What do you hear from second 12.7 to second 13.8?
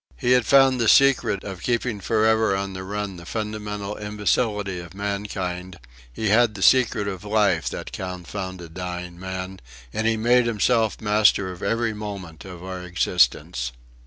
existence.